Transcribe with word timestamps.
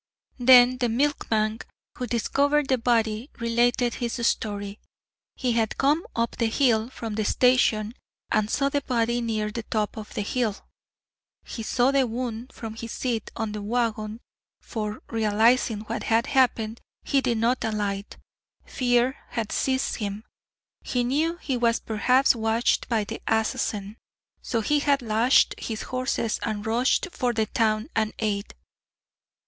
Then 0.39 0.79
the 0.79 0.89
milkman 0.89 1.59
who 1.99 2.07
discovered 2.07 2.69
the 2.69 2.79
body 2.79 3.29
related 3.37 3.93
his 3.93 4.13
story. 4.25 4.79
He 5.35 5.51
had 5.51 5.77
come 5.77 6.07
up 6.15 6.37
the 6.37 6.47
hill 6.49 6.89
from 6.89 7.13
the 7.13 7.23
station 7.23 7.93
and 8.31 8.49
saw 8.49 8.69
the 8.69 8.81
body 8.81 9.21
near 9.21 9.51
the 9.51 9.61
top 9.61 9.95
of 9.97 10.15
the 10.15 10.23
hill. 10.23 10.55
He 11.45 11.61
saw 11.61 11.91
the 11.91 12.07
wound 12.07 12.51
from 12.51 12.73
his 12.77 12.91
seat 12.91 13.29
on 13.35 13.51
the 13.51 13.61
wagon, 13.61 14.21
for, 14.59 15.03
realizing 15.11 15.81
what 15.81 16.01
had 16.05 16.25
happened, 16.25 16.81
he 17.03 17.21
did 17.21 17.37
not 17.37 17.63
alight. 17.63 18.17
Fear 18.65 19.15
had 19.29 19.51
seized 19.51 19.97
him. 19.97 20.23
He 20.81 21.03
knew 21.03 21.35
he 21.37 21.57
was 21.57 21.79
perhaps 21.79 22.33
watched 22.35 22.89
by 22.89 23.03
the 23.03 23.21
assassin, 23.27 23.97
so 24.41 24.61
he 24.61 24.79
had 24.79 25.03
lashed 25.03 25.53
his 25.59 25.83
horses 25.83 26.39
and 26.41 26.65
rushed 26.65 27.07
for 27.11 27.33
the 27.33 27.45
town 27.45 27.89
and 27.95 28.13
aid. 28.17 28.55